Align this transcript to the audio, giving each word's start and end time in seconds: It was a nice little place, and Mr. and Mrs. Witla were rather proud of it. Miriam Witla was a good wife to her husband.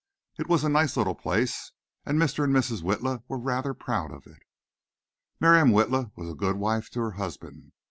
It 0.39 0.49
was 0.49 0.63
a 0.63 0.69
nice 0.69 0.97
little 0.97 1.13
place, 1.13 1.73
and 2.07 2.17
Mr. 2.17 2.43
and 2.43 2.51
Mrs. 2.51 2.81
Witla 2.81 3.21
were 3.27 3.37
rather 3.37 3.75
proud 3.75 4.11
of 4.11 4.25
it. 4.25 4.41
Miriam 5.39 5.69
Witla 5.69 6.11
was 6.15 6.27
a 6.27 6.33
good 6.33 6.55
wife 6.55 6.89
to 6.89 7.01
her 7.01 7.11
husband. 7.11 7.71